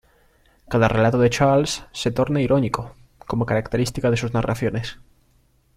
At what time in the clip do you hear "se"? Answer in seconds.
1.91-2.09